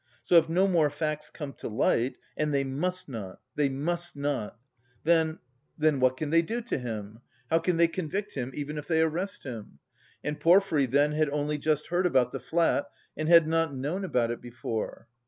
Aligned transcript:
So 0.23 0.37
if 0.37 0.49
no 0.49 0.67
more 0.67 0.89
facts 0.89 1.29
come 1.29 1.53
to 1.59 1.67
light 1.67 2.15
(and 2.35 2.51
they 2.51 2.63
must 2.63 3.07
not, 3.07 3.39
they 3.55 3.69
must 3.69 4.15
not!) 4.15 4.57
then... 5.03 5.37
then 5.77 5.99
what 5.99 6.17
can 6.17 6.31
they 6.31 6.41
do 6.41 6.59
to 6.59 6.79
him? 6.79 7.19
How 7.51 7.59
can 7.59 7.77
they 7.77 7.87
convict 7.87 8.33
him, 8.33 8.49
even 8.55 8.79
if 8.79 8.87
they 8.87 9.01
arrest 9.03 9.43
him? 9.43 9.77
And 10.23 10.39
Porfiry 10.39 10.87
then 10.87 11.11
had 11.11 11.29
only 11.29 11.59
just 11.59 11.85
heard 11.89 12.07
about 12.07 12.31
the 12.31 12.39
flat 12.39 12.89
and 13.15 13.29
had 13.29 13.47
not 13.47 13.75
known 13.75 14.03
about 14.03 14.31
it 14.31 14.41
before. 14.41 15.07